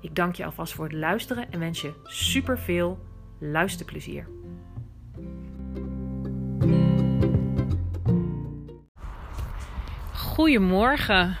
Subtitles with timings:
[0.00, 2.98] Ik dank je alvast voor het luisteren en wens je super veel
[3.38, 4.26] luisterplezier.
[10.12, 11.36] Goedemorgen.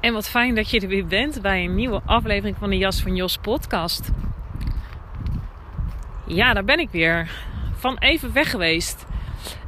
[0.00, 3.02] En wat fijn dat je er weer bent bij een nieuwe aflevering van de Jas
[3.02, 4.10] van Jos podcast.
[6.26, 7.30] Ja, daar ben ik weer.
[7.72, 9.06] Van even weg geweest.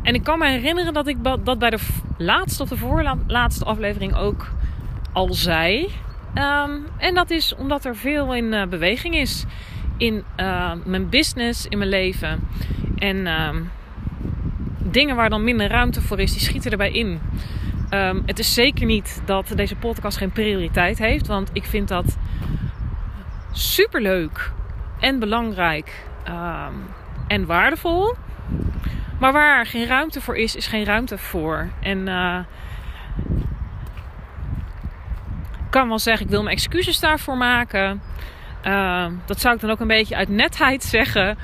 [0.03, 1.79] En ik kan me herinneren dat ik dat bij de
[2.19, 4.51] laatste of de voorlaatste aflevering ook
[5.13, 5.91] al zei.
[6.35, 9.45] Ehm, en dat is omdat er veel in uh, beweging is
[9.97, 12.49] in uh, mijn business, in mijn leven.
[12.99, 13.63] En ehm,
[14.79, 17.21] dingen waar dan minder ruimte voor is, die schieten erbij in.
[17.95, 22.17] Um, het is zeker niet dat deze podcast geen prioriteit heeft, want ik vind dat
[23.53, 24.53] super leuk
[25.01, 26.05] en belangrijk
[27.27, 28.15] en waardevol.
[29.21, 31.69] Maar waar geen ruimte voor is, is geen ruimte voor.
[31.81, 32.39] En uh,
[35.71, 38.03] kan wel zeggen, ik wil mijn excuses daarvoor maken.
[38.67, 41.39] Uh, dat zou ik dan ook een beetje uit netheid zeggen.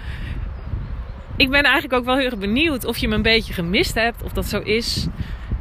[1.37, 4.23] Ik ben eigenlijk ook wel heel erg benieuwd of je me een beetje gemist hebt,
[4.23, 5.07] of dat zo is.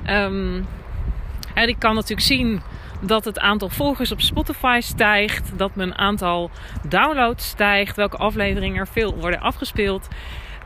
[0.03, 2.61] En ik kan natuurlijk zien
[3.01, 6.51] dat het aantal volgers op Spotify stijgt, dat mijn aantal
[6.87, 10.07] downloads stijgt, welke afleveringen er veel worden afgespeeld.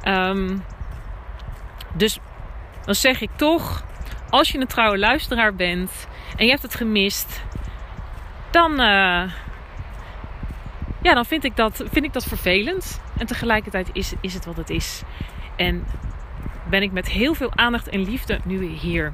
[0.07, 0.63] Um,
[1.93, 2.19] dus
[2.85, 3.83] dan zeg ik toch,
[4.29, 7.43] als je een trouwe luisteraar bent en je hebt het gemist,
[8.51, 9.31] dan, uh,
[11.01, 13.01] ja, dan vind, ik dat, vind ik dat vervelend.
[13.17, 15.03] En tegelijkertijd is, is het wat het is.
[15.55, 15.85] En
[16.69, 19.13] ben ik met heel veel aandacht en liefde nu weer hier.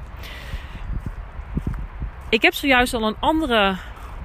[2.28, 3.76] Ik heb zojuist al een andere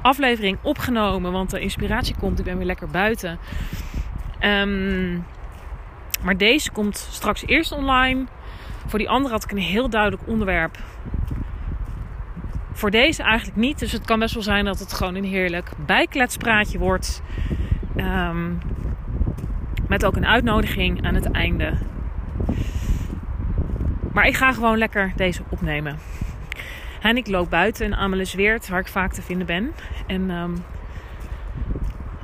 [0.02, 2.40] aflevering opgenomen, want de inspiratie komt.
[2.40, 3.40] Ik ben weer lekker buiten.
[4.42, 5.26] Um,
[6.22, 8.26] maar deze komt straks eerst online.
[8.86, 10.78] Voor die andere had ik een heel duidelijk onderwerp.
[12.82, 13.80] Voor deze eigenlijk niet.
[13.80, 17.22] Dus het kan best wel zijn dat het gewoon een heerlijk bijkletspraatje wordt.
[17.98, 18.60] Um,
[19.88, 21.74] met ook een uitnodiging aan het einde.
[24.14, 25.98] Maar ik ga gewoon lekker deze opnemen.
[27.02, 29.72] En ik loop buiten in Amelisweert, waar ik vaak te vinden ben.
[30.08, 30.64] En um,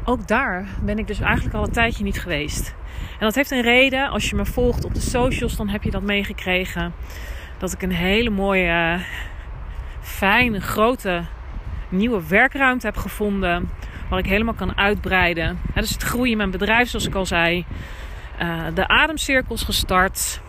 [0.04, 2.76] ook daar ben ik dus eigenlijk al een tijdje niet geweest.
[3.12, 4.10] En dat heeft een reden.
[4.10, 6.94] Als je me volgt op de socials, dan heb je dat meegekregen.
[7.58, 9.00] Dat ik een hele mooie,
[10.08, 11.24] fijne, grote
[11.90, 13.70] nieuwe werkruimte heb gevonden.
[14.10, 15.60] Waar ik helemaal kan uitbreiden.
[15.74, 17.66] dus het groeien in mijn bedrijf, zoals ik al zei.
[18.42, 20.42] Uh, de ademcirkels gestart.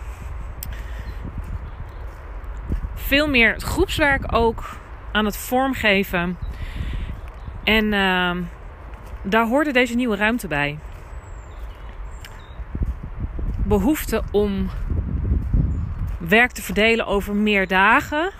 [2.94, 4.76] Veel meer groepswerk ook
[5.12, 6.38] aan het vormgeven.
[7.64, 8.36] En uh,
[9.22, 10.78] daar hoorde deze nieuwe ruimte bij
[13.68, 14.70] behoefte om
[16.18, 18.30] werk te verdelen over meer dagen,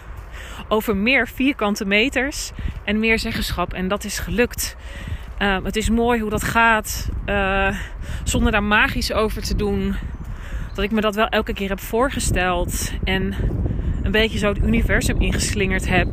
[0.69, 2.51] over meer vierkante meters
[2.85, 3.73] en meer zeggenschap.
[3.73, 4.77] En dat is gelukt.
[5.39, 7.79] Uh, het is mooi hoe dat gaat, uh,
[8.25, 9.95] zonder daar magisch over te doen.
[10.75, 13.35] Dat ik me dat wel elke keer heb voorgesteld en
[14.03, 16.09] een beetje zo het universum ingeslingerd heb.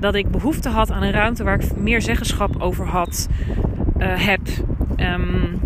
[0.00, 3.28] Dat ik behoefte had aan een ruimte waar ik meer zeggenschap over had,
[3.98, 4.40] uh, heb.
[4.96, 5.60] Um,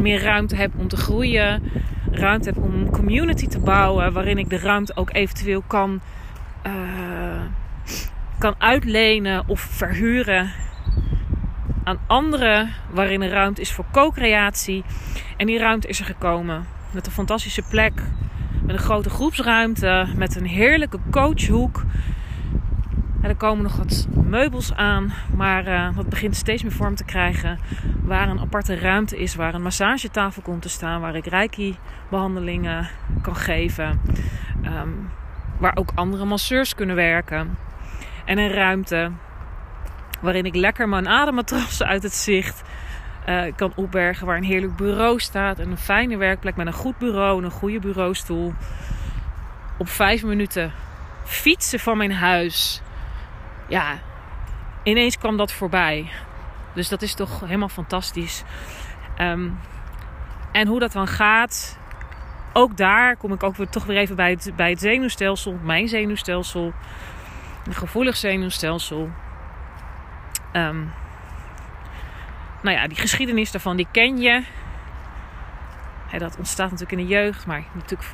[0.00, 1.62] meer ruimte heb om te groeien.
[2.10, 4.12] Ruimte heb om een community te bouwen.
[4.12, 6.00] Waarin ik de ruimte ook eventueel kan,
[6.68, 7.40] uh,
[8.38, 10.50] kan uitlenen of verhuren
[11.84, 12.72] aan anderen.
[12.90, 14.84] Waarin er ruimte is voor co-creatie.
[15.36, 16.66] En die ruimte is er gekomen.
[16.90, 18.02] Met een fantastische plek.
[18.62, 20.06] Met een grote groepsruimte.
[20.16, 21.84] Met een heerlijke coachhoek.
[23.22, 27.04] En er komen nog wat meubels aan, maar uh, dat begint steeds meer vorm te
[27.04, 27.58] krijgen.
[28.02, 32.88] Waar een aparte ruimte is, waar een massagetafel komt te staan, waar ik reiki-behandelingen
[33.22, 34.00] kan geven.
[34.64, 35.10] Um,
[35.58, 37.58] waar ook andere masseurs kunnen werken.
[38.24, 39.10] En een ruimte
[40.20, 42.62] waarin ik lekker mijn ademmatrassen uit het zicht
[43.28, 44.26] uh, kan opbergen.
[44.26, 45.58] Waar een heerlijk bureau staat.
[45.58, 48.54] En een fijne werkplek met een goed bureau en een goede bureaustoel.
[49.78, 50.72] Op vijf minuten
[51.24, 52.82] fietsen van mijn huis.
[53.68, 53.98] Ja,
[54.82, 56.10] ineens kwam dat voorbij.
[56.74, 58.42] Dus dat is toch helemaal fantastisch.
[59.20, 59.58] Um,
[60.52, 61.78] en hoe dat dan gaat,
[62.58, 65.88] ook daar kom ik ook weer, toch weer even bij het, bij het zenuwstelsel, mijn
[65.88, 66.72] zenuwstelsel,
[67.66, 69.10] een gevoelig zenuwstelsel.
[70.52, 70.92] Um,
[72.62, 74.44] nou ja, die geschiedenis daarvan, die ken je.
[76.18, 78.10] dat ontstaat natuurlijk in de jeugd, maar natuurlijk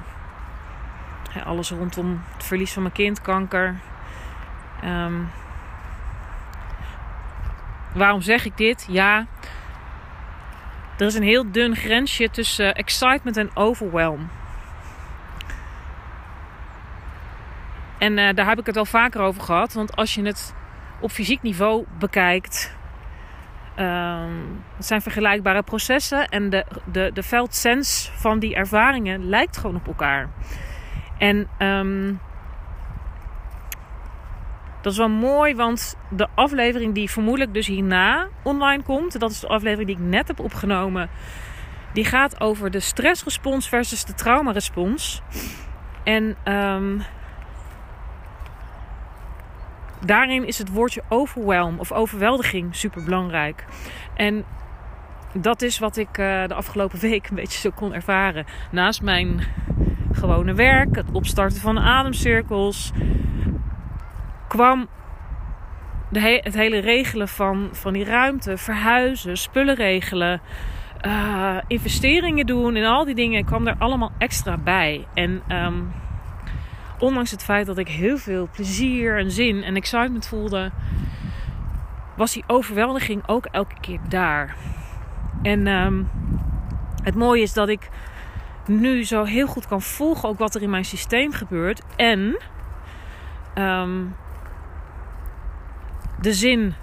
[1.44, 3.74] alles rondom het verlies van mijn kind, kanker.
[4.84, 5.30] Um,
[7.92, 8.86] waarom zeg ik dit?
[8.88, 9.26] Ja,
[10.98, 14.28] er is een heel dun grensje tussen excitement en overwhelm.
[17.98, 19.72] En uh, daar heb ik het al vaker over gehad.
[19.72, 20.54] Want als je het
[21.00, 22.76] op fysiek niveau bekijkt,
[23.78, 26.28] um, het zijn vergelijkbare processen.
[26.28, 30.28] En de, de, de veldsens van die ervaringen lijkt gewoon op elkaar.
[31.18, 32.20] En um,
[34.84, 39.40] dat is wel mooi, want de aflevering die vermoedelijk dus hierna online komt, dat is
[39.40, 41.08] de aflevering die ik net heb opgenomen,
[41.92, 45.22] die gaat over de stressrespons versus de traumarespons.
[46.02, 47.02] En um,
[50.00, 53.64] daarin is het woordje overwhelm of overweldiging super belangrijk.
[54.14, 54.44] En
[55.32, 58.46] dat is wat ik uh, de afgelopen week een beetje zo kon ervaren.
[58.70, 59.40] Naast mijn
[60.12, 62.92] gewone werk, het opstarten van ademcirkels,
[64.54, 64.88] kwam
[66.10, 70.40] de het hele regelen van, van die ruimte, verhuizen, spullen regelen,
[71.06, 75.06] uh, investeringen doen en al die dingen kwam er allemaal extra bij.
[75.14, 75.92] En um,
[76.98, 80.70] ondanks het feit dat ik heel veel plezier en zin en excitement voelde,
[82.16, 84.56] was die overweldiging ook elke keer daar.
[85.42, 86.08] En um,
[87.02, 87.88] het mooie is dat ik
[88.66, 91.82] nu zo heel goed kan volgen ook wat er in mijn systeem gebeurt.
[91.96, 92.38] En
[93.54, 94.14] um,
[96.20, 96.74] de zin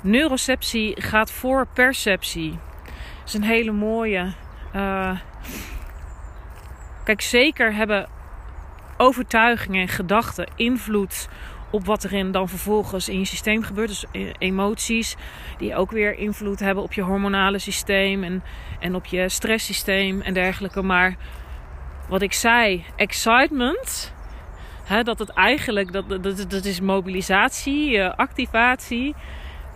[0.00, 2.50] neuroceptie gaat voor perceptie.
[2.50, 4.32] Dat is een hele mooie.
[4.76, 5.18] Uh,
[7.04, 8.08] kijk, zeker hebben
[8.96, 11.28] overtuigingen en gedachten invloed
[11.70, 13.88] op wat er in dan vervolgens in je systeem gebeurt.
[13.88, 15.16] Dus e-, emoties
[15.58, 18.42] die ook weer invloed hebben op je hormonale systeem en,
[18.80, 20.82] en op je stresssysteem en dergelijke.
[20.82, 21.16] Maar
[22.08, 24.13] wat ik zei, excitement
[25.02, 29.14] dat het eigenlijk, dat, dat, dat is mobilisatie, uh, activatie.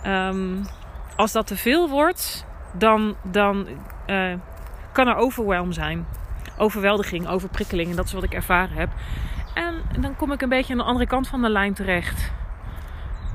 [0.07, 0.67] Um,
[1.17, 3.67] als dat te veel wordt, dan, dan
[4.07, 4.35] uh,
[4.93, 6.07] kan er overwhelm zijn.
[6.59, 7.91] Overweldiging, overprikkeling.
[7.91, 8.89] En dat is wat ik ervaren heb.
[9.55, 12.33] En dan kom ik een beetje aan de andere kant van de lijn terecht.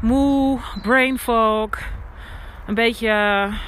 [0.02, 1.70] Moe, brain fog.
[2.68, 3.08] Een beetje,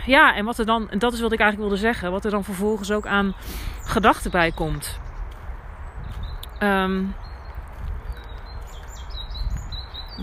[0.06, 2.32] ja, en wat er dan, en dat is wat ik eigenlijk wilde zeggen, wat er
[2.32, 3.34] dan vervolgens ook aan
[3.84, 5.00] gedachten bij komt.
[6.60, 7.16] Um,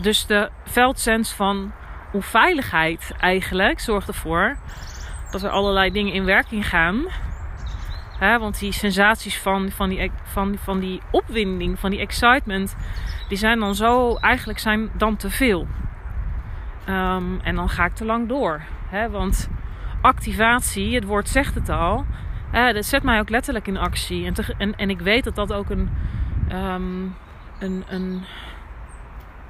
[0.00, 1.72] dus de veldsens van
[2.12, 4.56] onveiligheid eigenlijk zorgt ervoor
[5.30, 7.04] dat er allerlei dingen in werking gaan.
[8.18, 12.76] want die sensaties van, van, die, van, van die opwinding, van die excitement,
[13.28, 15.66] die zijn dan zo, eigenlijk zijn dan te veel.
[16.88, 18.62] Um, en dan ga ik te lang door.
[19.10, 19.50] want
[20.00, 22.04] activatie, het woord zegt het al,
[22.52, 24.26] dat zet mij ook letterlijk in actie.
[24.26, 25.90] En, en, en ik weet dat dat ook een,
[26.52, 27.14] um,
[27.58, 28.24] een, een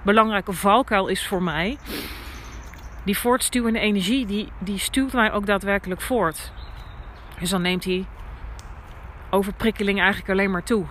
[0.03, 1.79] belangrijke valkuil is voor mij.
[3.05, 6.53] Die voortstuwende energie, die, die stuwt mij ook daadwerkelijk voort.
[7.39, 8.07] Dus dan neemt die
[9.31, 10.85] overprikkeling eigenlijk alleen maar toe.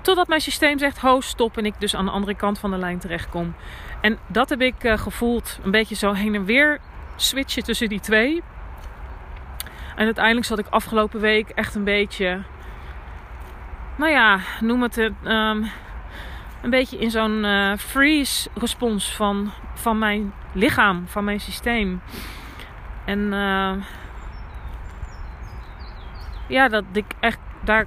[0.00, 1.58] Totdat mijn systeem zegt, ho, stop.
[1.58, 3.54] En ik dus aan de andere kant van de lijn terechtkom.
[4.00, 5.58] En dat heb ik uh, gevoeld.
[5.62, 6.80] Een beetje zo heen en weer
[7.16, 8.42] switchen tussen die twee.
[9.96, 12.42] En uiteindelijk zat ik afgelopen week echt een beetje...
[13.96, 14.96] Nou ja, noem het...
[15.24, 15.70] Um,
[16.64, 22.00] een beetje in zo'n uh, freeze respons van, van mijn lichaam, van mijn systeem.
[23.04, 23.72] En uh,
[26.48, 27.86] ja, dat ik echt daar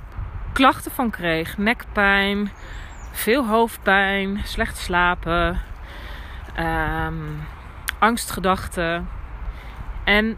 [0.53, 1.57] klachten van kreeg.
[1.57, 2.51] Nekpijn,
[3.11, 5.61] veel hoofdpijn, slecht slapen,
[6.59, 7.47] um,
[7.99, 9.09] angstgedachten.
[10.03, 10.37] En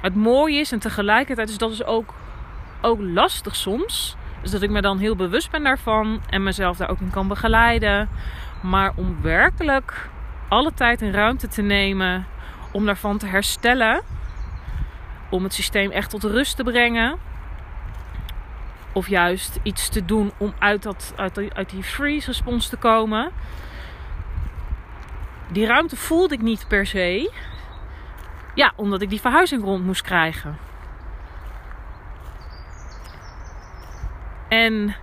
[0.00, 2.14] het mooie is, en tegelijkertijd is dat dus ook,
[2.80, 6.90] ook lastig soms dus dat ik me dan heel bewust ben daarvan en mezelf daar
[6.90, 8.08] ook in kan begeleiden.
[8.62, 10.08] Maar om werkelijk
[10.48, 12.26] alle tijd en ruimte te nemen
[12.72, 14.02] om daarvan te herstellen.
[15.30, 17.18] Om het systeem echt tot rust te brengen.
[18.92, 22.76] Of juist iets te doen om uit, dat, uit, die, uit die freeze respons te
[22.76, 23.30] komen.
[25.48, 27.32] Die ruimte voelde ik niet per se.
[28.54, 30.56] Ja, omdat ik die verhuizing rond moest krijgen.
[34.52, 34.94] En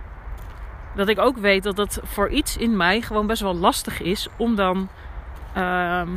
[0.94, 4.28] dat ik ook weet dat dat voor iets in mij gewoon best wel lastig is
[4.36, 4.88] om dan.
[5.54, 6.08] ehm,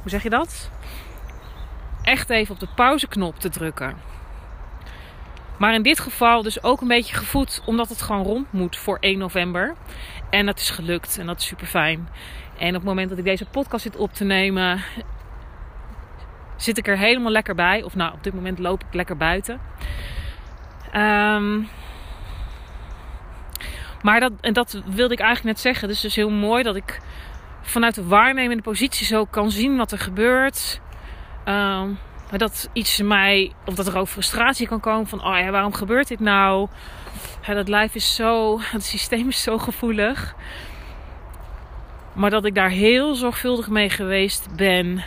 [0.00, 0.70] hoe zeg je dat?
[2.02, 3.96] Echt even op de pauzeknop te drukken.
[5.56, 8.96] Maar in dit geval dus ook een beetje gevoed omdat het gewoon rond moet voor
[9.00, 9.74] 1 november.
[10.30, 12.08] En dat is gelukt en dat is super fijn.
[12.58, 14.82] En op het moment dat ik deze podcast zit op te nemen,
[16.56, 17.82] zit ik er helemaal lekker bij.
[17.82, 19.60] Of nou, op dit moment loop ik lekker buiten.
[20.92, 21.60] Ehm,
[24.02, 25.88] maar dat, en dat wilde ik eigenlijk net zeggen.
[25.88, 27.00] Dus het is heel mooi dat ik
[27.62, 30.80] vanuit de waarnemende positie zo kan zien wat er gebeurt.
[31.44, 31.88] Ehm,
[32.30, 35.74] maar dat iets mij, of dat er ook frustratie kan komen van, oh ja, waarom
[35.74, 36.68] gebeurt dit nou?
[37.46, 40.34] Ja, dat lijf is zo, het systeem is zo gevoelig.
[42.12, 45.04] Maar dat ik daar heel zorgvuldig mee geweest ben.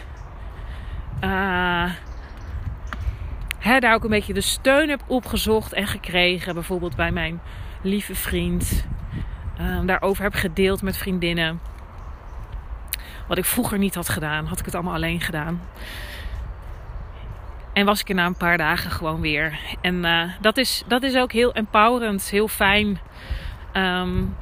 [1.19, 1.91] Eh,
[3.65, 6.53] daar ook een beetje de steun heb opgezocht en gekregen.
[6.53, 7.41] Bijvoorbeeld bij mijn
[7.81, 8.85] lieve vriend.
[9.57, 11.59] Eh, daarover heb gedeeld met vriendinnen.
[13.27, 15.61] Wat ik vroeger niet had gedaan, had ik het allemaal alleen gedaan.
[17.73, 19.59] En was ik er na een paar dagen gewoon weer.
[19.81, 22.99] En uh, dat, is, dat is ook heel empowerend, heel fijn.
[23.73, 24.35] Um,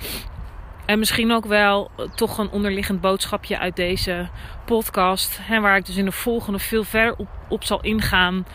[0.86, 4.28] en misschien ook wel toch een onderliggend boodschapje uit deze
[4.66, 5.40] podcast.
[5.42, 8.46] Hè, waar ik dus in de volgende veel verder op, op zal ingaan.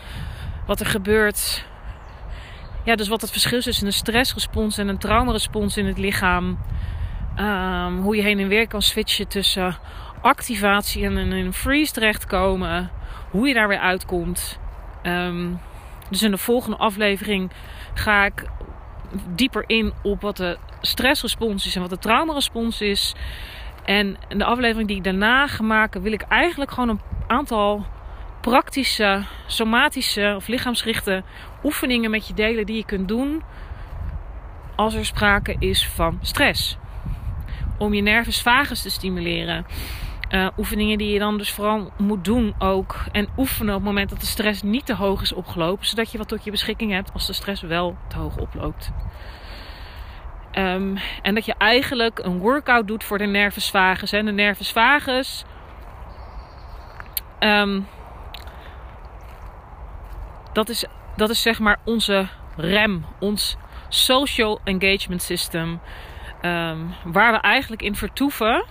[0.69, 1.65] Wat er gebeurt.
[2.83, 6.59] Ja, dus wat het verschil is tussen een stressrespons en een traumarespons in het lichaam.
[7.39, 9.77] Um, hoe je heen en weer kan switchen tussen
[10.21, 12.91] activatie en een freeze terechtkomen.
[13.29, 14.59] Hoe je daar weer uitkomt.
[15.03, 15.59] Um,
[16.09, 17.51] dus in de volgende aflevering
[17.93, 18.45] ga ik
[19.35, 23.15] dieper in op wat de stressrespons is en wat de traumarespons is.
[23.85, 27.85] En in de aflevering die ik daarna ga maken, wil ik eigenlijk gewoon een aantal
[28.49, 31.23] praktische, somatische of lichaamsgerichte
[31.63, 33.43] oefeningen met je delen die je kunt doen
[34.75, 36.77] als er sprake is van stress.
[37.77, 39.65] Om je nervus vagus te stimuleren.
[40.31, 42.95] Uh, oefeningen die je dan dus vooral moet doen ook.
[43.11, 45.85] En oefenen op het moment dat de stress niet te hoog is opgelopen.
[45.85, 48.91] Zodat je wat tot je beschikking hebt als de stress wel te hoog oploopt.
[50.53, 54.11] Um, en dat je eigenlijk een workout doet voor de nervus vagus.
[54.11, 55.45] En de nervus vagus.
[57.39, 57.87] Um,
[60.59, 60.85] dat, is,
[61.15, 63.05] dat is zeg maar onze rem.
[63.19, 63.57] Ons
[63.89, 65.79] social engagement system.
[66.41, 68.65] Um, waar we eigenlijk in vertoeven.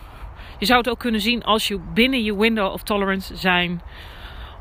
[0.58, 3.82] Je zou het ook kunnen zien als je binnen je window of tolerance zijn.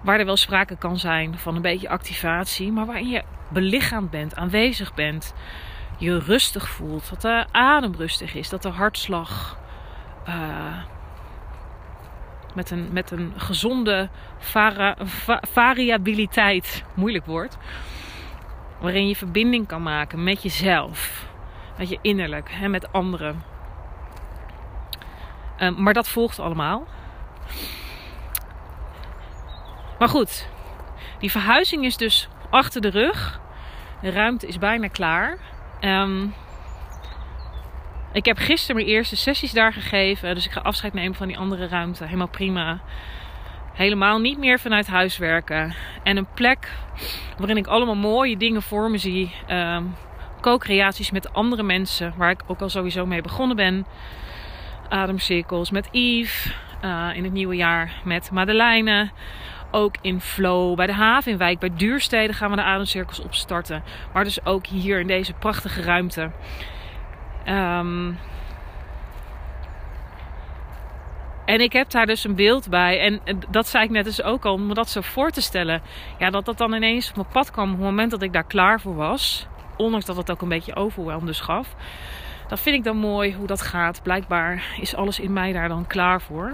[0.03, 2.71] Waar er wel sprake kan zijn van een beetje activatie.
[2.71, 5.33] Maar waarin je belichaamd bent, aanwezig bent.
[5.97, 7.09] Je rustig voelt.
[7.09, 8.49] Dat de adem rustig is.
[8.49, 9.57] Dat de hartslag
[10.27, 10.33] uh,
[12.57, 14.09] met, een, met een gezonde
[15.41, 17.57] variabiliteit, moeilijk woord.
[18.79, 21.25] Waarin je verbinding kan maken met jezelf.
[21.77, 23.43] Met je innerlijk, hè, met anderen.
[25.59, 26.87] Um, maar dat volgt allemaal.
[29.99, 30.49] Maar goed,
[31.19, 33.39] die verhuizing is dus achter de rug.
[34.01, 35.37] De ruimte is bijna klaar.
[35.81, 36.33] Um,
[38.17, 40.35] ik heb gisteren mijn eerste sessies daar gegeven.
[40.35, 42.03] Dus ik ga afscheid nemen van die andere ruimte.
[42.03, 42.79] Helemaal prima.
[43.73, 45.73] Helemaal niet meer vanuit huis werken.
[46.03, 46.71] En een plek
[47.37, 49.31] waarin ik allemaal mooie dingen voor me zie.
[49.49, 49.95] Um,
[50.41, 52.13] Co-creaties met andere mensen.
[52.17, 53.85] Waar ik ook al sowieso mee begonnen ben
[54.89, 56.53] ademcirkels met Yves.
[56.83, 59.09] Uh, in het nieuwe jaar met Madeleine.
[59.71, 63.83] Ook in Flow bij de Havenwijk, bij Duursteden gaan we de ademcirkels opstarten.
[64.13, 66.31] Maar dus ook hier in deze prachtige ruimte.
[67.49, 68.17] Um,
[71.45, 72.99] en ik heb daar dus een beeld bij.
[72.99, 75.81] En dat zei ik net dus ook al, om me dat zo voor te stellen.
[76.17, 78.43] Ja, dat dat dan ineens op mijn pad kwam op het moment dat ik daar
[78.43, 79.47] klaar voor was.
[79.77, 81.75] Ondanks dat het ook een beetje overwhelm dus gaf.
[82.47, 84.03] Dat vind ik dan mooi hoe dat gaat.
[84.03, 86.53] Blijkbaar is alles in mij daar dan klaar voor.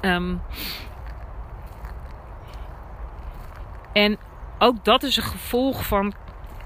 [0.00, 0.42] Um,
[3.92, 4.18] en
[4.58, 6.14] ook dat is een gevolg van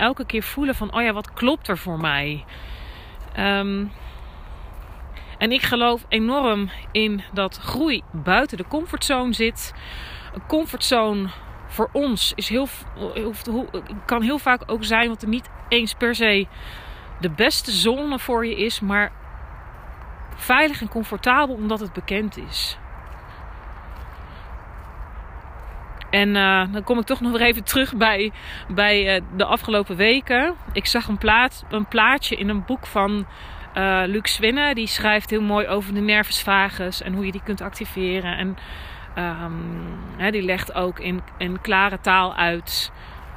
[0.00, 2.44] elke keer voelen van, oh ja, wat klopt er voor mij?
[3.38, 3.92] Um,
[5.38, 9.74] en ik geloof enorm in dat groei buiten de comfortzone zit.
[10.34, 11.28] Een comfortzone
[11.66, 12.68] voor ons is heel,
[14.06, 16.46] kan heel vaak ook zijn wat er niet eens per se
[17.20, 19.12] de beste zone voor je is, maar
[20.36, 22.78] veilig en comfortabel omdat het bekend is.
[26.10, 28.32] En uh, dan kom ik toch nog weer even terug bij,
[28.68, 30.54] bij uh, de afgelopen weken.
[30.72, 33.26] Ik zag een, plaat, een plaatje in een boek van
[33.74, 37.42] Uh, Luc Swinne, die schrijft heel mooi over de nervus vagus en hoe je die
[37.44, 38.36] kunt activeren.
[38.36, 38.56] En
[40.18, 42.92] um, die legt ook in, in klare taal uit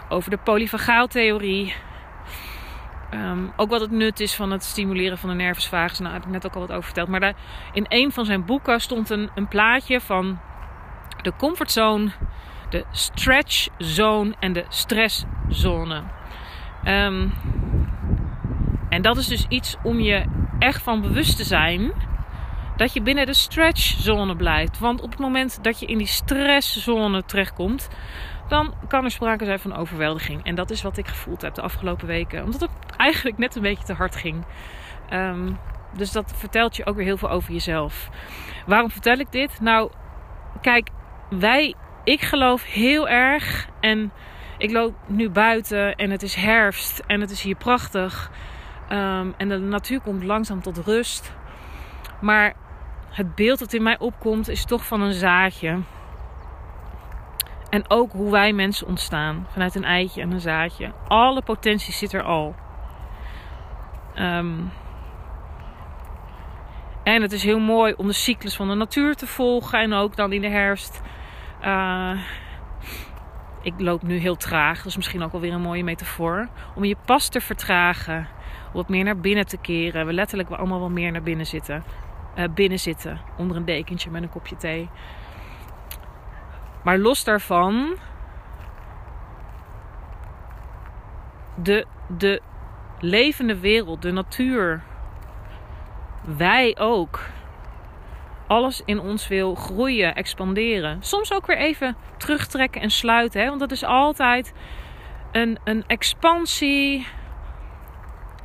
[0.09, 1.75] over de polyvagaaltheorie.
[3.13, 5.99] Um, ook wat het nut is van het stimuleren van de nervus vagus.
[5.99, 7.07] Nou, daar heb ik net ook al wat over verteld.
[7.07, 7.35] Maar daar,
[7.73, 10.39] in een van zijn boeken stond een, een plaatje van
[11.21, 12.11] de comfortzone,
[12.73, 16.03] de stretch zone en de stresszone.
[16.85, 17.33] Um,
[18.89, 20.25] en dat is dus iets om je
[20.59, 21.91] echt van bewust te zijn
[22.77, 24.79] dat je binnen de stretchzone blijft.
[24.79, 27.89] Want op het moment dat je in die stresszone terechtkomt,
[28.47, 30.43] dan kan er sprake zijn van overweldiging.
[30.43, 32.43] En dat is wat ik gevoeld heb de afgelopen weken.
[32.43, 34.45] Omdat het eigenlijk net een beetje te hard ging.
[35.09, 35.51] Ehm,
[35.95, 38.09] dus dat vertelt je ook weer heel veel over jezelf.
[38.65, 39.59] Waarom vertel ik dit?
[39.61, 39.91] Nou,
[40.61, 40.89] kijk,
[41.29, 43.67] wij, ik geloof heel erg.
[43.79, 44.11] En
[44.57, 48.31] ik loop nu buiten en het is herfst en het is hier prachtig.
[48.89, 51.33] Ehm, en de natuur komt langzaam tot rust.
[52.21, 52.53] Maar
[53.09, 55.79] het beeld dat in mij opkomt is toch van een zaadje.
[57.69, 59.47] En ook hoe wij mensen ontstaan.
[59.49, 60.91] Vanuit een eitje en een zaadje.
[61.07, 62.55] Alle potentie zit er al.
[64.13, 64.59] Ehm,
[67.03, 69.79] en het is heel mooi om de cyclus van de natuur te volgen.
[69.79, 71.01] En ook dan in de herfst.
[71.65, 72.19] Uh,
[73.61, 74.77] ik loop nu heel traag.
[74.77, 76.47] Dat is misschien ook wel weer een mooie metafoor.
[76.75, 78.27] Om je pas te vertragen.
[78.73, 80.05] Wat meer naar binnen te keren.
[80.05, 81.83] We letterlijk wel allemaal wel meer naar binnen zitten.
[82.35, 83.21] Uh, binnen zitten.
[83.37, 84.89] Onder een dekentje met een kopje thee.
[86.83, 87.95] Maar los daarvan.
[91.55, 91.85] De,
[92.17, 92.41] de
[92.99, 94.81] levende wereld, de natuur.
[96.21, 97.19] Wij ook.
[98.53, 100.97] Alles in ons wil groeien, expanderen.
[101.01, 103.41] Soms ook weer even terugtrekken en sluiten.
[103.41, 103.47] Hè?
[103.47, 104.53] Want dat is altijd
[105.31, 107.07] een, een expansie.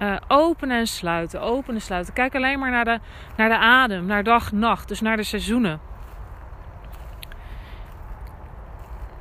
[0.03, 2.15] Uh, openen en sluiten, openen en sluiten.
[2.15, 2.99] Kijk alleen maar naar de,
[3.37, 4.89] naar de adem, naar dag, nacht.
[4.89, 5.81] Dus naar de seizoenen.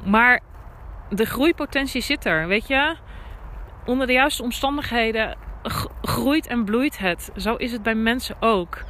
[0.06, 0.40] Maar
[1.10, 2.96] de groeipotentie zit er, weet je.
[3.86, 5.38] Onder de juiste omstandigheden
[6.02, 7.32] groeit en bloeit het.
[7.36, 8.84] Zo is het bij mensen ook.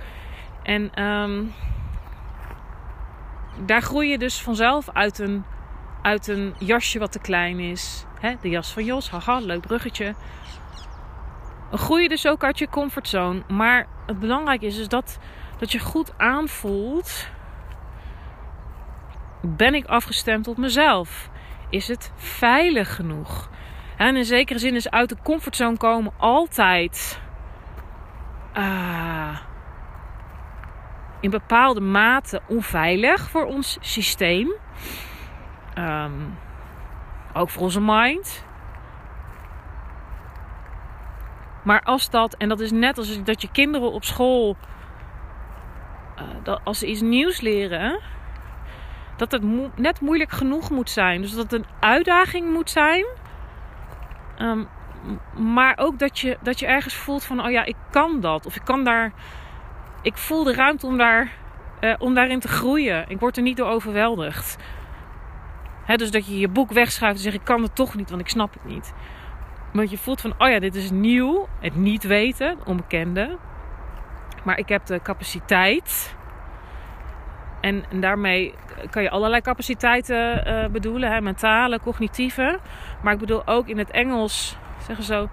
[0.63, 1.53] En um,
[3.65, 5.43] daar groei je dus vanzelf uit een,
[6.01, 8.05] uit een jasje wat te klein is.
[8.19, 8.35] Hè?
[8.41, 10.15] De jas van Jos, haha, leuk bruggetje.
[11.71, 13.43] Groei je dus ook uit je comfortzone.
[13.47, 15.19] Maar het belangrijke is dus dat,
[15.57, 17.29] dat je goed aanvoelt
[19.41, 21.29] ben ik afgestemd op mezelf?
[21.69, 23.49] Is het veilig genoeg?
[23.97, 27.21] En in zekere zin is uit de comfortzone komen altijd
[28.57, 29.37] uh,
[31.19, 34.53] in bepaalde mate onveilig voor ons systeem.
[35.77, 36.37] Um,
[37.33, 38.45] ook voor onze mind.
[41.63, 44.57] Maar als dat, en dat is net als dat je kinderen op school,
[46.19, 47.99] uh, dat als ze iets nieuws leren,
[49.17, 49.43] dat het
[49.75, 51.21] net moeilijk genoeg moet zijn.
[51.21, 53.05] Dus dat het een uitdaging moet zijn.
[54.37, 54.63] Ehm,
[55.35, 58.45] maar ook dat je, dat je ergens voelt van, oh ja, ik kan dat.
[58.45, 59.11] Of ik kan daar,
[60.07, 61.31] ik voel de ruimte om, daar,
[61.81, 63.05] uh, om daarin te groeien.
[63.07, 64.57] Ik word er niet door overweldigd.
[65.95, 68.29] dus dat je je boek wegschuift en zegt, ik kan het toch niet, want ik
[68.29, 68.93] snap het niet.
[69.73, 71.47] Maar je voelt van, oh ja, dit is nieuw.
[71.59, 73.37] Het niet weten, onbekende.
[74.43, 76.15] Maar ik heb de capaciteit
[77.61, 78.53] en, daarmee
[78.89, 82.59] kan je allerlei capaciteiten uh, bedoelen, hè, mentale, cognitieve.
[83.01, 85.29] Maar ik bedoel ook in het Engels, zeggen zo,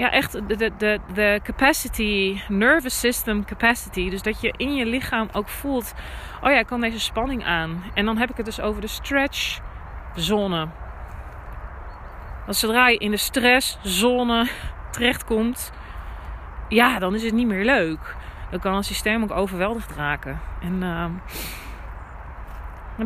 [0.00, 4.10] ja, echt de, de, de, capacity, nervous system capacity.
[4.10, 5.94] Dus dat je in je lichaam ook voelt,
[6.42, 7.82] oh ja, ik kan deze spanning aan.
[7.94, 10.68] En dan heb ik het dus over de stretchzone.
[12.44, 14.48] Want zodra je in de stresszone
[14.90, 15.72] terechtkomt,
[16.68, 18.16] ja, dan is het niet meer leuk
[18.50, 20.40] dan kan het systeem ook overweldigd raken.
[20.60, 21.04] En uh,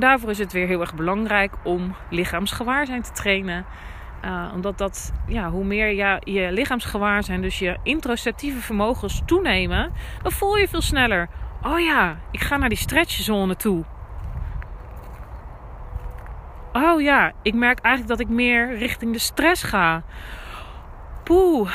[0.00, 3.64] daarvoor is het weer heel erg belangrijk om lichaamsgewaarzijn te trainen.
[4.24, 10.32] Uh, omdat dat, ja, hoe meer ja, je lichaamsgewaarzijn, dus je introspectieve vermogens toenemen, dan
[10.32, 11.28] voel je veel sneller.
[11.62, 13.84] Oh ja, ik ga naar die stretchzone toe.
[16.72, 20.02] Oh ja, ik merk eigenlijk dat ik meer richting de stress ga.
[21.24, 21.72] Poeh,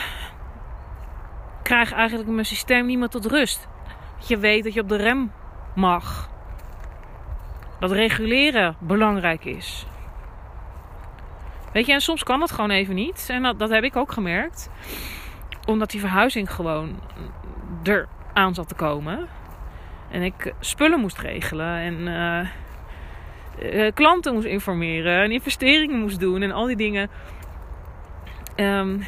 [1.63, 3.67] krijg eigenlijk mijn systeem niet meer tot rust.
[4.17, 5.31] Dat je weet dat je op de rem
[5.75, 6.29] mag.
[7.79, 9.87] Dat reguleren belangrijk is.
[11.73, 13.27] Weet je, en soms kan dat gewoon even niet.
[13.29, 14.69] En dat, dat heb ik ook gemerkt.
[15.65, 16.99] Omdat die verhuizing gewoon
[17.83, 19.27] er aan zat te komen.
[20.11, 21.77] En ik spullen moest regelen.
[21.77, 22.07] En
[23.59, 25.23] uh, klanten moest informeren.
[25.23, 26.41] En investeringen moest doen.
[26.41, 27.09] En al die dingen.
[28.55, 29.03] Um,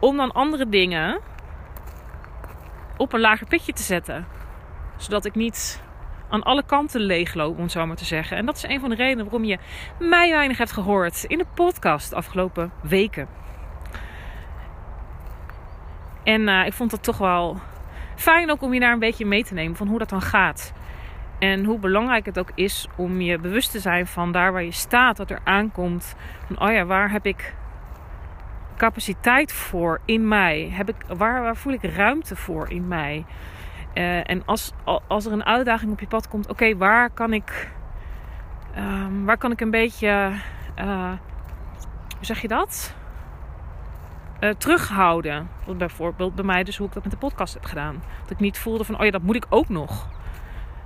[0.00, 1.20] om dan andere dingen
[2.96, 4.26] op een lager pitje te zetten.
[4.96, 5.82] Zodat ik niet
[6.28, 8.36] aan alle kanten leegloop, om het zo maar te zeggen.
[8.36, 9.58] En dat is een van de redenen waarom je
[9.98, 13.28] mij weinig hebt gehoord in de podcast de afgelopen weken.
[16.24, 17.60] En uh, ik vond het toch wel
[18.16, 20.72] fijn ook om je daar een beetje mee te nemen van hoe dat dan gaat.
[21.38, 24.72] En hoe belangrijk het ook is om je bewust te zijn van daar waar je
[24.72, 26.14] staat, wat er aankomt.
[26.46, 27.54] Van, oh ja, waar heb ik
[28.76, 30.68] capaciteit voor in mij?
[30.72, 33.24] Heb ik, waar, waar voel ik ruimte voor in mij?
[33.98, 34.72] Uh, en als,
[35.06, 37.70] als er een uitdaging op je pad komt, oké, waar kan ik,
[38.76, 40.32] um, waar kan ik een beetje,
[40.78, 41.12] uh,
[42.16, 42.94] hoe zeg je dat?
[44.40, 45.48] Uh, terughouden.
[45.76, 48.02] Bijvoorbeeld bij mij dus hoe ik dat met de podcast heb gedaan.
[48.22, 50.08] Dat ik niet voelde van, oh ja, dat moet ik ook nog.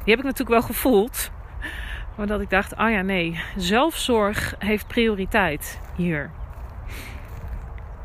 [0.04, 1.30] Die heb ik natuurlijk wel gevoeld.
[2.16, 6.30] Maar dat ik dacht, oh ja, nee, zelfzorg heeft prioriteit hier.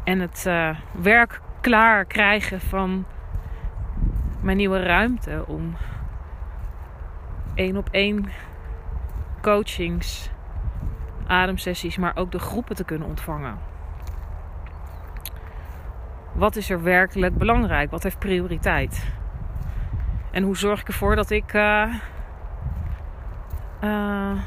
[0.03, 0.49] En het
[1.01, 3.05] werk klaar krijgen van
[4.39, 5.75] mijn nieuwe ruimte om
[7.55, 8.25] één op één
[9.41, 10.29] coachings,
[11.27, 13.57] ademsessies, maar ook de groepen te kunnen ontvangen.
[16.33, 17.91] Wat is er werkelijk belangrijk?
[17.91, 19.13] Wat heeft prioriteit?
[20.31, 21.93] En hoe zorg ik ervoor dat ik uh,
[23.83, 24.39] uh,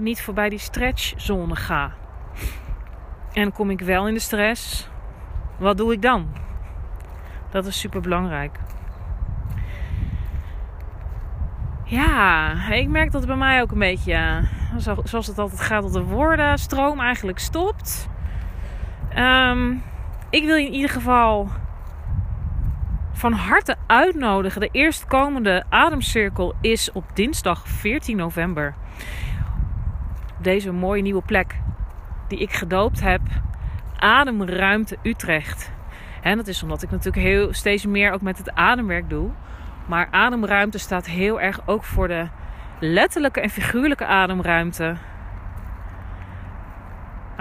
[0.00, 1.92] niet voorbij die stretchzone ga?
[3.32, 4.90] En kom ik wel in de stress?
[5.58, 6.28] Wat doe ik dan?
[7.52, 8.58] Dat is super belangrijk.
[11.84, 14.48] Ja, ik merk dat bij mij ook een beetje,
[15.04, 18.08] zoals het altijd gaat, dat de woordenstroom eigenlijk stopt.
[19.18, 19.82] Um,
[20.30, 21.48] ik wil je in ieder geval
[23.12, 24.60] van harte uitnodigen.
[24.60, 28.74] De eerstkomende ademcirkel is op dinsdag 14 november.
[30.38, 31.60] Deze mooie nieuwe plek
[32.28, 33.20] die ik gedoopt heb.
[33.98, 35.72] Ademruimte Utrecht.
[36.22, 39.30] En dat is omdat ik natuurlijk heel, steeds meer ook met het ademwerk doe.
[39.86, 42.28] Maar ademruimte staat heel erg ook voor de
[42.80, 44.96] letterlijke en figuurlijke ademruimte.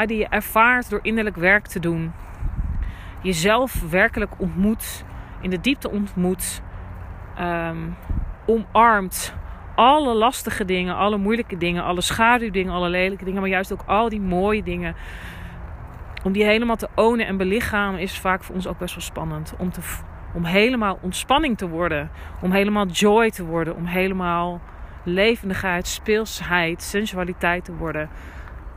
[0.06, 2.12] Die je ervaart door innerlijk werk te doen.
[3.22, 5.04] Jezelf werkelijk ontmoet,
[5.42, 6.62] in de diepte ontmoet,
[7.40, 7.96] um,
[8.46, 9.34] omarmt.
[9.76, 14.10] Alle lastige dingen, alle moeilijke dingen, alle schaduwdingen, alle lelijke dingen, maar juist ook al
[14.10, 14.96] die mooie dingen
[16.24, 19.54] om die helemaal te ownen en belichamen is vaak voor ons ook best wel spannend.
[19.58, 19.82] Om, te,
[20.34, 22.10] om helemaal ontspanning te worden.
[22.42, 23.76] Om helemaal joy te worden.
[23.76, 24.62] Om helemaal
[25.04, 28.10] levendigheid, speelsheid, sensualiteit te worden.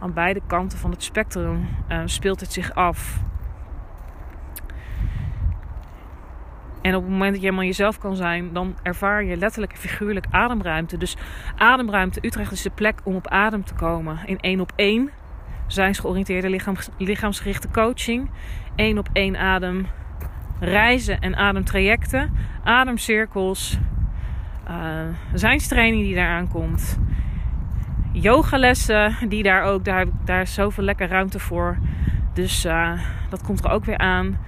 [0.00, 3.22] Aan beide kanten van het spectrum uh, speelt het zich af.
[6.82, 9.78] En op het moment dat je helemaal jezelf kan zijn, dan ervaar je letterlijk en
[9.78, 10.96] figuurlijk ademruimte.
[10.96, 11.16] Dus
[11.56, 14.18] ademruimte Utrecht is de plek om op adem te komen.
[14.26, 15.10] In één op één
[15.66, 18.30] zijnsgeoriënteerde lichaams, lichaamsgerichte coaching.
[18.74, 19.86] één op één adem
[20.60, 22.32] reizen en ademtrajecten.
[22.64, 23.78] Ademcirkels.
[24.68, 25.00] Uh,
[25.34, 26.98] zijnstraining die daaraan komt.
[28.12, 29.84] Yogalessen die daar ook.
[29.84, 31.78] Daar, daar is zoveel lekker ruimte voor.
[32.32, 32.92] Dus uh,
[33.30, 34.38] dat komt er ook weer aan.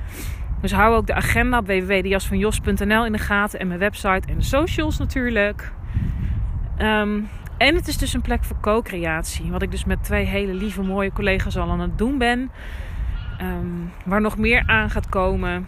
[0.60, 3.60] Dus hou ook de agenda op www.jasvanjos.nl in de gaten.
[3.60, 5.72] En mijn website en de socials natuurlijk.
[6.78, 9.50] Um, en het is dus een plek voor co-creatie.
[9.50, 12.50] Wat ik dus met twee hele lieve, mooie collega's al aan het doen ben.
[13.40, 15.66] Um, waar nog meer aan gaat komen.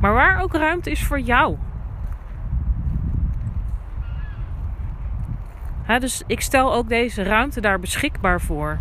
[0.00, 1.56] Maar waar ook ruimte is voor jou.
[5.98, 8.78] dus ik stel ook deze ruimte daar beschikbaar voor.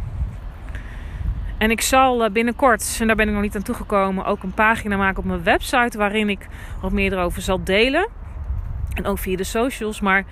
[1.58, 4.54] En ik zal eh, binnenkort, en daar ben ik nog niet aan toegekomen, ook een
[4.54, 6.48] pagina maken op mijn website waarin ik
[6.82, 8.08] wat meer erover zal delen.
[8.94, 10.02] En ook via de socials.
[10.02, 10.26] Maar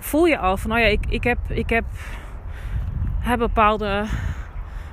[0.00, 1.84] voel je al van, oh ja, ik, ik heb, ik heb,
[3.20, 4.04] heb bepaalde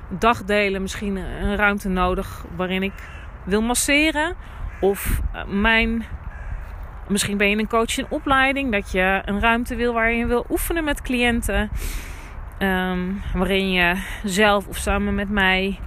[0.08, 2.92] dagdelen misschien een ruimte nodig waarin ik
[3.44, 4.34] wil masseren.
[4.80, 6.04] Of eh, mijn,
[7.08, 10.46] misschien ben je een coach in opleiding, dat je een ruimte wil waar je wil
[10.50, 11.70] oefenen met cliënten.
[12.62, 13.94] Um, waarin je
[14.24, 15.78] zelf of samen met mij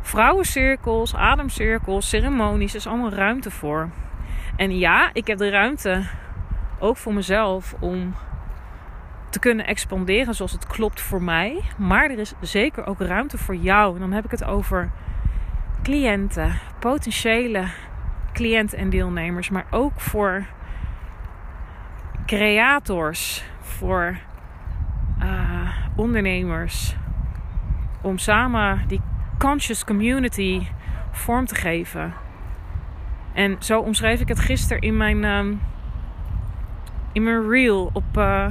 [0.00, 3.90] vrouwencirkels, ademcirkels, ceremonies, er is allemaal ruimte voor.
[4.56, 6.02] En ja, ik heb de ruimte
[6.78, 8.14] ook voor mezelf om
[9.34, 11.60] te kunnen expanderen zoals het klopt voor mij.
[11.76, 13.94] Maar er is zeker ook ruimte voor jou.
[13.94, 14.90] En dan heb ik het over
[15.82, 17.64] cliënten, potentiële
[18.32, 20.46] cliënten en deelnemers, maar ook voor
[22.26, 24.18] creators, voor
[25.22, 26.96] uh, ondernemers.
[28.02, 29.00] Om samen die
[29.38, 30.66] conscious community
[31.10, 32.12] vorm te geven.
[33.32, 35.60] En zo omschreef ik het gisteren in mijn, um,
[37.12, 38.46] in mijn reel op, uh,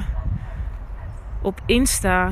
[1.43, 2.31] op Insta.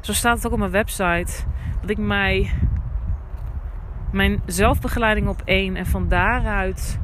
[0.00, 1.32] Zo staat het ook op mijn website.
[1.80, 2.50] Dat ik mij
[4.12, 7.00] mijn zelfbegeleiding op één en van daaruit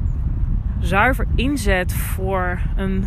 [0.79, 3.05] zuiver inzet voor een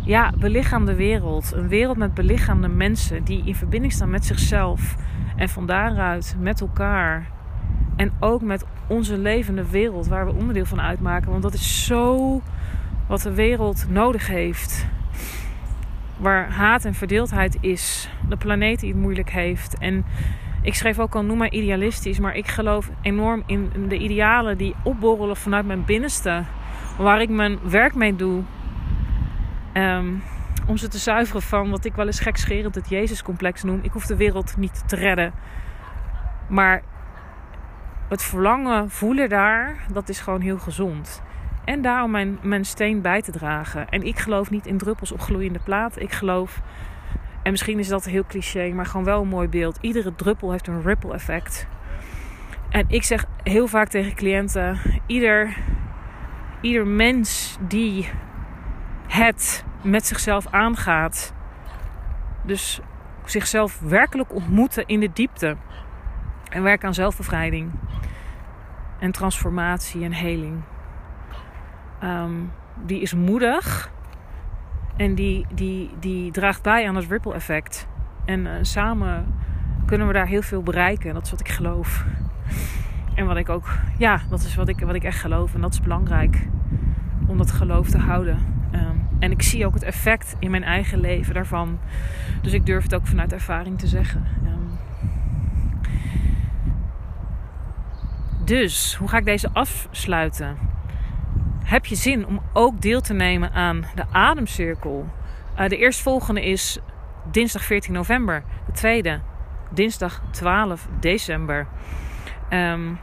[0.00, 1.52] ja, belichaamde wereld.
[1.52, 4.96] Een wereld met belichaamde mensen die in verbinding staan met zichzelf.
[5.36, 7.30] En van daaruit met elkaar.
[7.96, 11.30] En ook met onze levende wereld waar we onderdeel van uitmaken.
[11.30, 12.40] Want dat is zo
[13.06, 14.86] wat de wereld nodig heeft.
[16.16, 18.10] Waar haat en verdeeldheid is.
[18.28, 19.78] De planeet die het moeilijk heeft.
[19.78, 20.04] En
[20.62, 22.18] ik schreef ook al, noem maar idealistisch.
[22.18, 26.44] Maar ik geloof enorm in de idealen die opborrelen vanuit mijn binnenste.
[26.98, 28.42] Waar ik mijn werk mee doe.
[29.72, 30.06] Ehm,
[30.66, 33.80] om ze te zuiveren van wat ik wel eens gekscherend het Jezuscomplex noem.
[33.82, 35.32] Ik hoef de wereld niet te redden.
[36.48, 36.82] Maar
[38.08, 41.22] het verlangen voelen daar, dat is gewoon heel gezond.
[41.64, 43.88] En daarom mijn, mijn steen bij te dragen.
[43.88, 46.00] En ik geloof niet in druppels op gloeiende plaat.
[46.00, 46.60] Ik geloof,
[47.42, 49.78] en misschien is dat heel cliché, maar gewoon wel een mooi beeld.
[49.80, 51.66] Iedere druppel heeft een ripple effect.
[52.70, 55.56] En ik zeg heel vaak tegen cliënten: ieder,
[56.60, 58.08] ieder mens die
[59.08, 61.34] het met zichzelf aangaat.
[62.42, 62.80] Dus
[63.24, 65.56] zichzelf werkelijk ontmoeten in de diepte.
[66.48, 67.70] En werken aan zelfbevrijding.
[68.98, 70.62] En transformatie en heling.
[72.00, 72.32] Ehm,
[72.84, 73.92] die is moedig.
[74.96, 77.86] En die, die, die draagt bij aan het ripple effect.
[78.24, 79.34] En uh, samen
[79.86, 81.14] kunnen we daar heel veel bereiken.
[81.14, 82.04] Dat is wat ik geloof.
[83.14, 85.54] En wat ik ook, ja, dat is wat ik, wat ik echt geloof.
[85.54, 86.48] En dat is belangrijk
[87.26, 88.38] om dat geloof te houden.
[88.74, 91.78] Um, en ik zie ook het effect in mijn eigen leven daarvan.
[92.42, 94.26] Dus ik durf het ook vanuit ervaring te zeggen.
[94.44, 94.78] Um,
[98.44, 100.56] dus, hoe ga ik deze afsluiten?
[101.64, 105.08] Heb je zin om ook deel te nemen aan de ademcirkel?
[105.58, 106.78] Uh, de eerstvolgende is
[107.30, 108.44] dinsdag 14 november.
[108.66, 109.20] De tweede
[109.70, 111.66] dinsdag 12 december.
[112.50, 112.98] Um,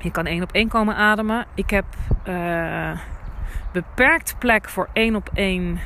[0.00, 1.46] je kan één op één komen ademen.
[1.54, 1.84] Ik heb
[2.28, 2.98] uh,
[3.72, 5.80] beperkt plek voor één op één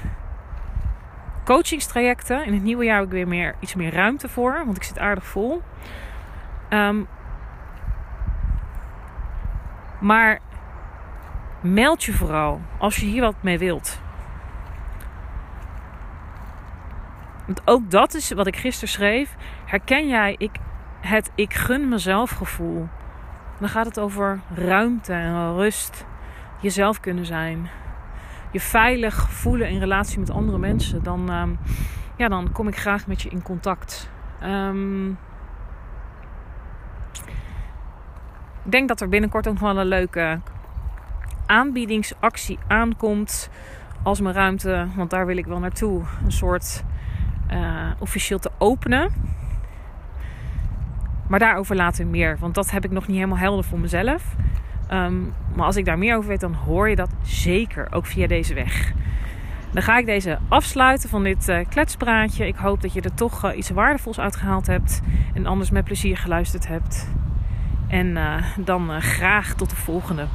[1.44, 2.44] coachingstrajecten.
[2.44, 4.98] In het nieuwe jaar heb ik weer meer, iets meer ruimte voor, want ik zit
[4.98, 5.62] aardig vol.
[6.70, 7.06] Um,
[10.00, 10.40] maar
[11.60, 14.00] meld je vooral als je hier wat mee wilt.
[17.46, 19.36] Want ook dat is wat ik gisteren schreef.
[19.64, 20.50] Herken jij ik,
[21.00, 22.88] het ik gun mezelf gevoel?
[23.58, 26.06] Dan gaat het over ruimte en rust
[26.60, 27.68] jezelf kunnen zijn.
[28.52, 31.02] Je veilig voelen in relatie met andere mensen.
[31.02, 31.50] Dan, ehm,
[32.16, 34.10] ja, dan kom ik graag met je in contact.
[34.42, 35.18] Um,
[38.64, 40.40] ik denk dat er binnenkort ook nog wel een leuke
[41.46, 43.50] aanbiedingsactie aankomt.
[44.02, 46.84] Als mijn ruimte, want daar wil ik wel naartoe, een soort
[47.52, 49.12] uh, officieel te openen.
[51.28, 54.34] Maar daarover later meer, want dat heb ik nog niet helemaal helder voor mezelf.
[54.92, 58.26] Um, maar als ik daar meer over weet, dan hoor je dat zeker ook via
[58.26, 58.92] deze weg.
[59.72, 62.46] Dan ga ik deze afsluiten van dit uh, kletspraatje.
[62.46, 65.00] Ik hoop dat je er toch uh, iets waardevols uitgehaald hebt.
[65.34, 67.08] En anders met plezier geluisterd hebt.
[67.88, 68.18] En
[68.56, 70.26] dan graag tot de volgende.